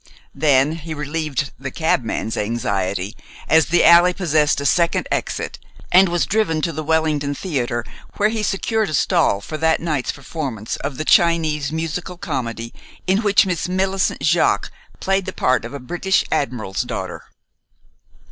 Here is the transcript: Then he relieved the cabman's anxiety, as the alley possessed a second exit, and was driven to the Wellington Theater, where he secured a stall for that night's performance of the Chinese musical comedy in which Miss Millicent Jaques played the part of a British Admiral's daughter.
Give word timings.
Then 0.33 0.77
he 0.77 0.95
relieved 0.95 1.51
the 1.59 1.69
cabman's 1.69 2.35
anxiety, 2.35 3.15
as 3.47 3.67
the 3.67 3.85
alley 3.85 4.13
possessed 4.13 4.59
a 4.59 4.65
second 4.65 5.07
exit, 5.11 5.59
and 5.91 6.09
was 6.09 6.25
driven 6.25 6.59
to 6.63 6.71
the 6.71 6.83
Wellington 6.83 7.35
Theater, 7.35 7.85
where 8.17 8.29
he 8.29 8.41
secured 8.41 8.89
a 8.89 8.95
stall 8.95 9.41
for 9.41 9.57
that 9.59 9.79
night's 9.79 10.11
performance 10.11 10.75
of 10.77 10.97
the 10.97 11.05
Chinese 11.05 11.71
musical 11.71 12.17
comedy 12.17 12.73
in 13.05 13.19
which 13.21 13.45
Miss 13.45 13.69
Millicent 13.69 14.21
Jaques 14.23 14.71
played 14.99 15.25
the 15.27 15.33
part 15.33 15.65
of 15.65 15.73
a 15.75 15.79
British 15.79 16.25
Admiral's 16.31 16.81
daughter. 16.81 17.25